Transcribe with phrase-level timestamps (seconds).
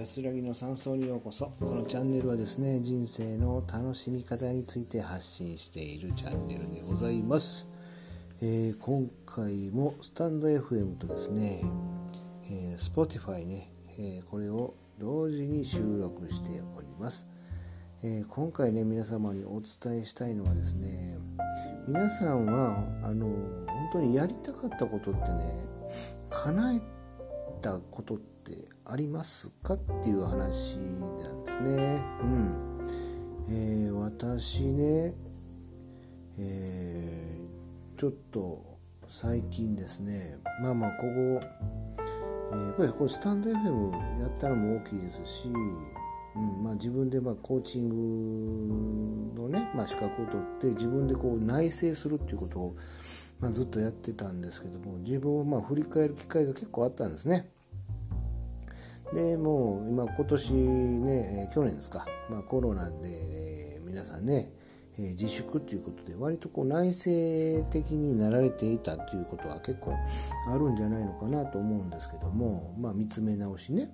[0.00, 1.52] 安らぎの山荘にようこそ。
[1.60, 7.68] このチャンネルはですね人生の楽しみ方について発信しているチャンネルでございます、
[8.40, 11.62] えー今回もスタンド FM とですね、
[12.46, 17.28] えー Spotify ね、えーこれを同時に収録しております、
[18.02, 21.18] えー今回ね皆様にお伝えしたいのはですね
[21.86, 25.62] 皆さんはあの本当にやりたかったことってね
[26.30, 26.99] 叶えて
[27.60, 32.02] たことってありますかっていう話なんですね。
[32.22, 32.70] うん
[33.48, 35.14] えー私ね、
[36.38, 47.88] えーちょっと最近ですねまあまあここ、えーやっぱりこれスタンド FM やったのも大きいですし、うんまあ、自分でまあコーチン
[49.34, 52.76] グのね、まあ、資格を取って自分でこう内省するっていうことを、
[53.40, 57.50] まあ、ずっとやってたんですけども自分をま振り返る機会が結構あったんですね。
[59.14, 64.52] でもう今今年ね、え去年ですか、まあ、コロナで、え皆さんね、
[64.96, 69.96] え自粛ということで割とこう内省的になられていたということは結構
[70.48, 73.90] あるんじゃないのかなと思うんですけども、まあ、見つめ直しね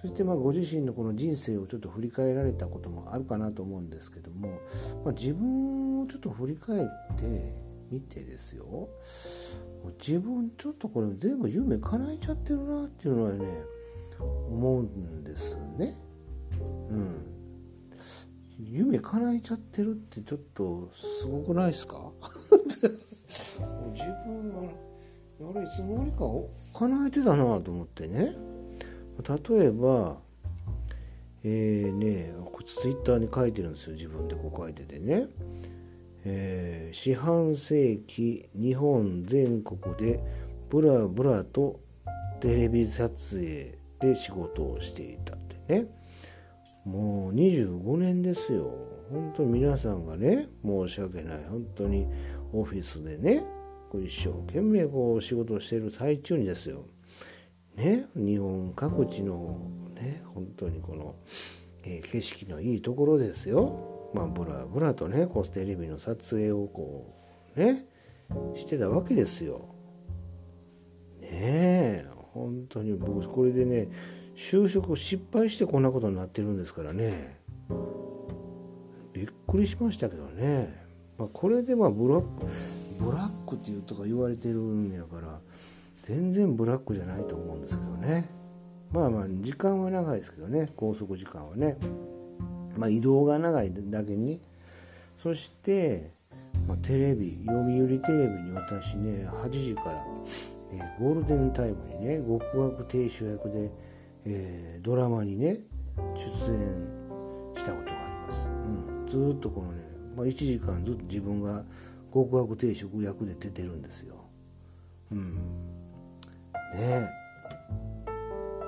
[0.00, 4.60] そしてまあご自身のこの人生をちょっと振り返られたこともあるかなと思うんですけども、
[5.04, 8.88] まあ、自分をちょっと振り返ってみてですよ。
[9.98, 13.46] 自分ちょっとこれ全部夢叶えちゃってるなっていうのはね
[14.20, 15.96] 思うんですね。
[16.90, 17.26] うん。
[18.62, 22.12] 夢叶えちゃってるってちょっとすごくないですか？
[23.92, 24.70] 自分は
[25.54, 26.18] あれいつの間にか
[26.78, 28.36] 叶えてたなと思ってね。
[29.48, 30.18] 例えば
[31.42, 33.96] えー、ねこれツイッターに書いてるんですよ。
[33.96, 35.26] 自分でこう書いててね、
[36.24, 40.20] えー四半世紀日本全国で
[40.68, 41.80] ブラブラと
[42.40, 45.86] テレビ撮影で仕事をしていたってね。
[46.84, 48.72] もう25年ですよ。
[49.10, 51.44] 本当に皆さんがね申し訳ない。
[51.48, 52.06] 本当に
[52.52, 53.44] オフィスでね
[53.94, 56.84] 一生懸命こう仕事をしている最中にですよ。
[57.76, 61.14] ね日本各地のね本当にこの、
[61.84, 63.99] えー景色のいいところですよ。
[64.12, 67.14] まあブラブラとねこうテレビの撮影をこ
[67.56, 67.86] うね
[68.56, 69.74] してたわけですよ。
[71.20, 73.88] ねえ本当に僕これでね
[74.36, 77.38] 就職失敗してこんなことになってるんですからね。
[79.12, 80.86] びっくりしましたけどね、
[81.18, 82.46] まあ、これでまあブラック
[83.04, 85.40] ブラックっていうとか言われてるんやから
[86.00, 88.28] 全然ブラックじゃないと思うんですけどね。
[88.92, 90.68] まあまあ時間は長いですけどね。
[90.76, 91.76] 拘束時間はね。
[92.76, 94.40] まあ移動が長いだけに
[95.22, 96.10] そして、
[96.66, 100.04] まあ、テレビ読売テレビに私ね8時から、
[100.72, 103.70] えーゴールデンタイムにね極悪亭主役で、
[104.24, 105.58] えードラマにね
[106.16, 107.00] 出演
[107.56, 109.82] したことがあります、うん、ずっとこのね、
[110.16, 111.62] まあ、1時間ずっと自分が
[112.12, 114.16] 極悪定食役で出てるんですよ。
[115.12, 115.34] うん。
[116.74, 117.08] ね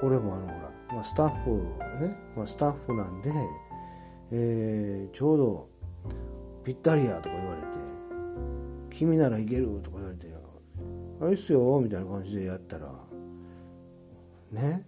[0.00, 1.50] これもあのほら、まあ、スタッフ
[2.00, 3.30] ね、まあ、スタッフなんで、
[4.32, 5.68] えーちょうど
[6.64, 7.66] ぴったりやとか言われて
[8.90, 10.26] 「君ならいける」とか言われて
[11.20, 12.92] 「あれっすよ」みたいな感じでやったら
[14.50, 14.86] ね？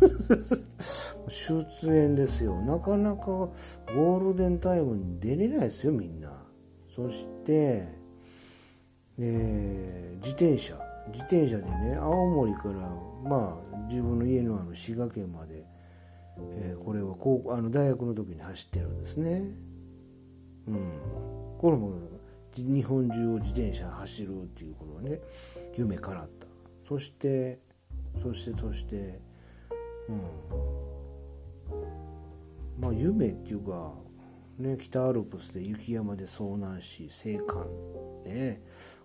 [1.28, 2.60] 出演ですよ。
[2.62, 6.42] なかなかゴールデンタイムに出れないですよみんな。
[6.94, 7.86] そして、
[9.18, 10.78] えー自転車。
[11.12, 12.74] 自転車でね青森から
[13.28, 15.64] まあ自分の家のある滋賀県まで、
[16.38, 19.44] えーこれは高あの大学の時に走ってるんですね。
[20.66, 20.92] うん。
[21.58, 21.92] これも
[22.56, 25.20] 日本中を自転車走るっていうことはね
[25.76, 26.46] 夢叶った。
[26.88, 27.60] そして
[28.22, 29.20] そしてそして
[30.08, 30.22] うん。
[32.80, 33.92] まあ夢っていうか
[34.58, 37.66] ね北アルプスで雪山で遭難し生還
[38.24, 38.60] ね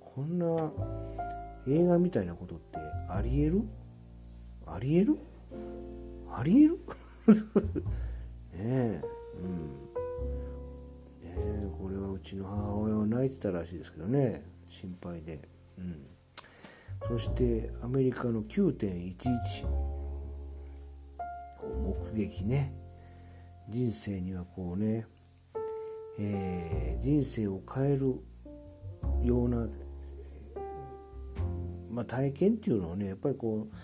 [0.00, 0.72] こんな
[1.68, 2.78] 映画みたいなことって
[3.08, 3.62] ありえる？
[4.66, 5.16] ありえる？
[6.32, 6.78] ありえる？
[8.52, 9.02] ねえ
[9.42, 9.62] うん。
[11.22, 15.48] ねこれはうちの母親は泣いてたらしいですけどね心配で。
[15.78, 16.06] うん。
[17.08, 20.10] そしてアメリカの9.11を
[22.12, 22.74] 目撃ね。
[23.68, 25.06] 人生にはこうね、
[26.18, 28.14] えー人生を変える
[29.22, 29.66] ような、
[31.90, 33.74] まあ、体験っていうのをねやっぱりこう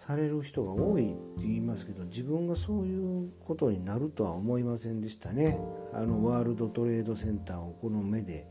[0.00, 5.58] される人が多いって言いますけど自分がそういうことになるとは思いませんでしたね。
[5.92, 8.46] あのワールドトレードセンターをこの目で、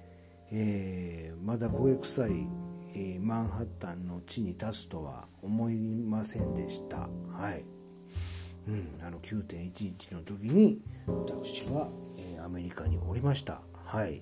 [0.52, 2.48] えーまだ焦げ臭い、
[2.94, 7.10] えー、マンハッタンの地に立つとは思いませんでした。
[7.32, 7.64] はい。
[8.68, 11.88] うん、あの9.11の時に私は、
[12.18, 13.62] えー、アメリカにおりました。
[13.86, 14.22] はい。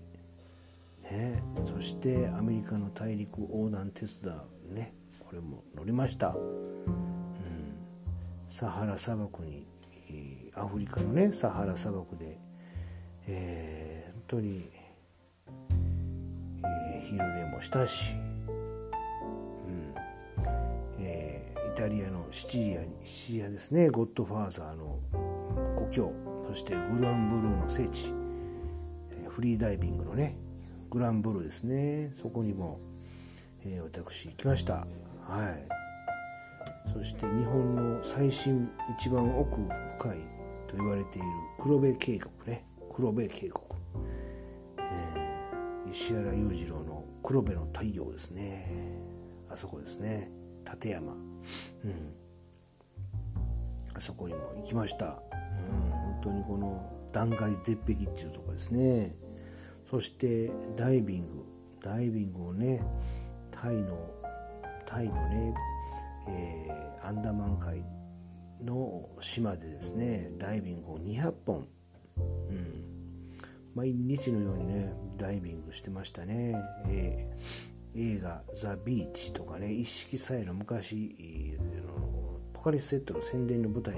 [1.11, 4.31] ね、そしてアメリカの大陸横断鉄道
[4.69, 6.35] ねこれも乗りました、
[8.47, 9.65] サハラ砂漠に、
[10.55, 12.37] アフリカのねサハラ砂漠で、
[13.27, 14.69] えー、本当に、
[16.63, 18.13] えー、昼寝もしたし、
[18.47, 19.93] うん
[20.99, 24.99] えー、イタリアのシチリアシチリアですねゴッドファーザーの
[25.75, 26.13] 故郷
[26.47, 28.13] そしてグランブルーの聖地
[29.29, 30.35] フリーダイビングのね
[30.89, 32.13] グランブルーですね。
[32.21, 32.79] そこにも、
[33.65, 34.75] えー、私行きました。
[34.75, 34.85] は
[35.71, 35.76] い。
[36.93, 40.17] そして日本の最新一番奥深い
[40.67, 41.27] と言われている
[41.59, 42.65] 黒部渓谷ね。
[42.93, 43.51] 黒部渓谷、
[44.79, 48.71] えー、石原裕次郎の黒部の太陽ですね。
[49.49, 50.31] あそこですね。
[50.65, 51.13] 立山。
[51.13, 51.19] うん。
[53.95, 59.15] あそこにも行きました、うん、本当にこの断崖絶壁っていうとこですね。
[59.89, 61.45] そしてダイビング。
[61.81, 62.81] ダイビングをね
[63.51, 63.97] タイの
[64.85, 65.53] タイのね、
[66.29, 67.83] えー、アンダマン海
[68.63, 71.67] の島でですねダイビングを200本、
[72.17, 73.37] うん、
[73.75, 76.55] 毎日のようにねダイビングしてましたね、
[76.87, 83.95] えー、映画「ザ・ビーチ」とかね一色さえの昔、えー、ポカリスエットの宣伝の舞台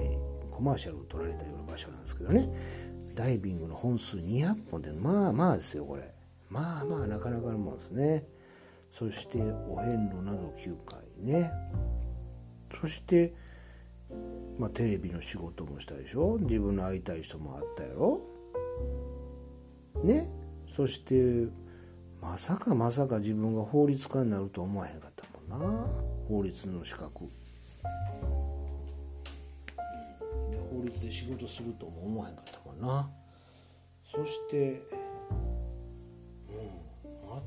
[0.50, 2.48] コマーシャルを撮られたような場所なんですけどね。
[3.14, 6.14] ダイビングの本数200本でまあまあですよこれ。
[6.48, 8.26] まあまあなかなかのもんですね。
[8.90, 9.38] そして
[9.68, 11.52] お遍路など9回ね。
[12.78, 13.32] そして
[14.58, 16.38] まあテレビの仕事もしたでしょ？
[16.40, 18.20] 自分の会いたい人もあったやろ？
[20.02, 20.28] ね？
[20.68, 21.48] そして
[22.20, 25.24] まさかまさか自分が法律家になると思わへんかった
[25.54, 25.86] もんな。
[26.28, 27.24] 法律の資格。
[30.70, 33.10] 法律で仕事するとも思わへんかったもんな。
[34.10, 34.82] そして
[36.48, 36.56] うん
[37.28, 37.42] ま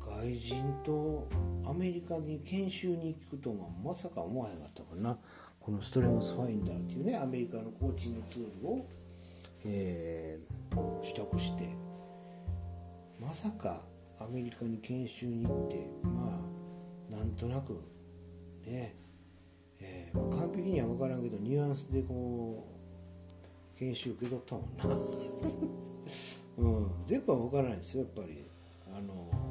[0.00, 1.26] 外人と
[1.68, 5.18] アメリカに研修に行くとはまさか思わへんかったもんな。
[5.60, 8.86] このストレングスファインダーっていうねアメリカのコーチングツールを、
[9.64, 11.68] えー、取得して。
[13.20, 13.80] まさか
[14.18, 16.40] アメリカに研修に行ってま
[17.10, 17.80] あなんとなく
[18.64, 18.94] ね
[19.80, 22.66] えー、完璧には分からんけどニュアンスでこ
[23.76, 24.84] う研修受け取ったもんな、
[26.58, 28.44] うん、全部は分からないですよやっぱり。
[28.96, 29.45] あの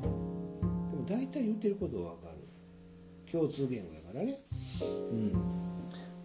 [1.07, 3.31] 大体言ってることは分かる。
[3.31, 4.39] 共通言語やからね。
[4.81, 5.31] うん。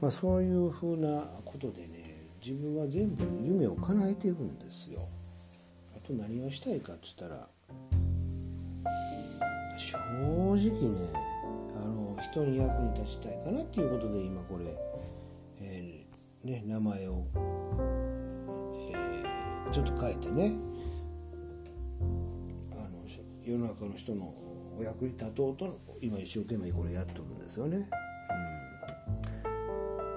[0.00, 5.06] まあそういうふうなことでね自分は全部夢を叶えてるんですよ。
[5.94, 7.46] あと何をしたいかっつったら
[9.76, 11.12] 正直ね
[11.74, 14.76] あの人に役に立ちたいかなっていうことで今これ、
[15.60, 17.24] えー、ね、名前を、
[18.92, 20.52] えー、ちょっと変えてね
[22.72, 23.04] あの
[23.42, 24.34] 世の中の人の
[24.80, 27.86] お役に立とうと今一生懸命これやっとるんですよね。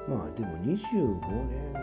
[0.08, 1.74] うん、まあでも25年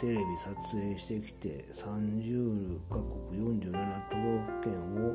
[0.00, 5.14] テレビ撮影してきて30カ国47都道府県を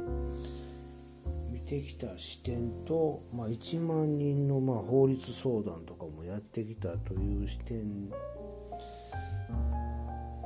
[1.52, 8.10] 見てきた視点と、まあ、1万人のまあ法律相談とかもやってきたという視点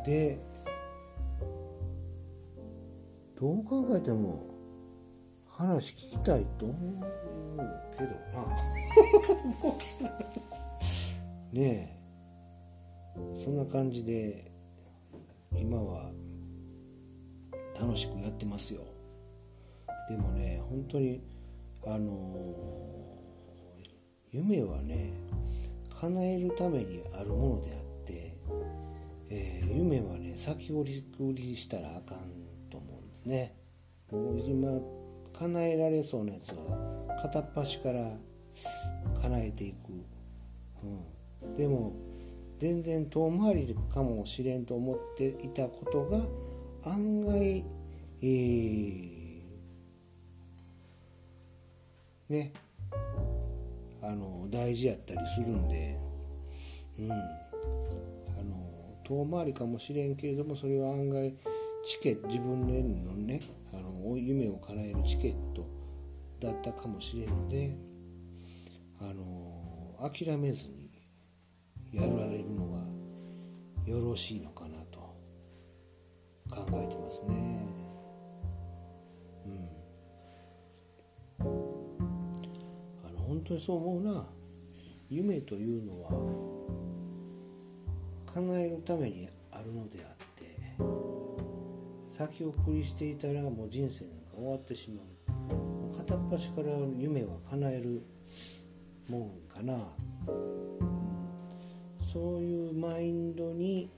[0.03, 0.39] で
[3.39, 4.52] どう考えても
[5.57, 7.03] 話聞きたいと思う
[7.95, 8.48] けどな。
[11.53, 12.03] ねえ。
[13.43, 14.51] そんな感じで
[15.55, 16.12] 今は
[17.79, 18.81] 楽しくやってますよ。
[20.10, 21.22] でもね本当に
[21.86, 22.36] あの
[24.31, 25.13] 夢はね
[26.01, 28.36] 叶えるためにあるものであって、
[29.29, 32.19] えー、夢はね先送りしたらあかん
[32.72, 33.55] と思うんですね。
[34.12, 35.02] もう
[35.40, 38.12] 叶えられそうなやつは片っ端から
[39.22, 39.75] 叶えていく、
[41.44, 41.94] うん、でも
[42.60, 46.20] 全然遠回りかもしれんと思っていたことが
[46.86, 47.66] 案外、
[48.22, 49.13] えー
[52.30, 52.52] ね
[54.02, 55.98] あの大事やったりするんで、
[57.00, 57.24] うん、あの
[59.04, 61.34] 遠回りかもしれんけれどもそれは案外
[61.86, 63.40] チケ自分のね
[63.74, 65.68] あの夢を叶えるチケット
[66.40, 67.75] だったかもしれんので
[69.02, 70.90] あの諦めずに
[71.92, 72.80] やられるのが
[73.86, 75.00] よろしいのかなと
[76.50, 77.34] 考えてますね。
[79.46, 79.70] うん
[83.04, 84.25] あの本当にそう思うな
[85.10, 86.10] 夢というのは
[88.34, 91.12] 叶えるためにあるのであって
[92.15, 95.98] 先送りしていたらもう人生なんか終わってしまう。
[95.98, 98.03] 片っ端から夢は叶える
[99.10, 99.82] もんかな、うん、
[102.05, 103.89] そういうマインドに、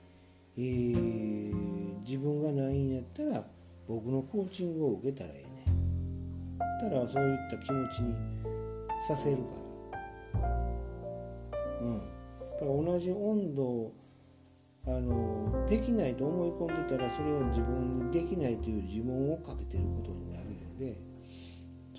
[0.56, 3.44] えー、自分がないんやったら
[3.86, 5.76] 僕のコーチングを受けたらええね
[6.80, 8.14] たらそういった気持ちに
[9.06, 9.42] させるか
[10.40, 10.48] ら。
[11.82, 11.94] うん。
[11.96, 12.02] やっ
[12.60, 13.92] ぱ同じ温度
[14.86, 20.96] あのできないと思い込んでたらそれは自分にできないという呪文をかけてることになるので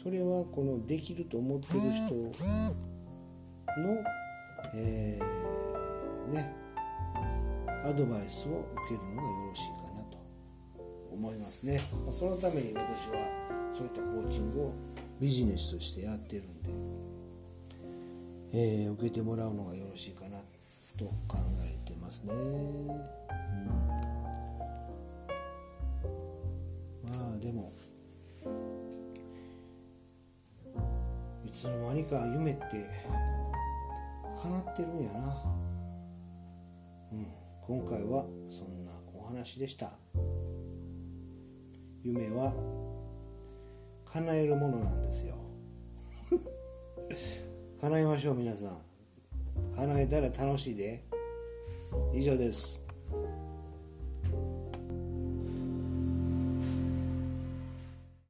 [0.01, 2.15] それはこのできると思ってる人
[3.82, 4.03] の、
[4.74, 6.56] えー、ね
[7.86, 10.17] アドバイスを受けるのがよろしいかなと
[11.12, 11.79] 思いますね。
[12.12, 14.74] そのために私はそういったコーチングを
[15.20, 16.70] ビジネスとしてやってるんで、
[18.53, 20.38] えー、受けてもらうのがよろしいかな
[20.98, 21.76] と考え
[22.07, 22.87] ますね、うん、
[27.03, 27.73] まあでも
[31.45, 32.89] いつの間にか夢って
[34.41, 35.19] 叶ってるんやな、
[37.11, 37.27] うん、
[37.61, 39.91] 今回はそんなお話でした。
[42.03, 42.53] 夢は
[44.05, 45.35] 叶えるものなんですよ。
[47.81, 48.77] 叶えましょう皆さん。
[49.75, 51.16] 叶えたら楽しいで。
[52.13, 52.84] 以上です。